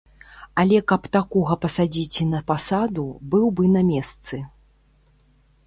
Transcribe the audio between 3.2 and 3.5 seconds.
быў